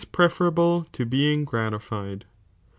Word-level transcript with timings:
i« 0.01 0.03
preferable 0.11 0.87
to 0.91 1.05
being 1.05 1.45
gratified.' 1.45 2.25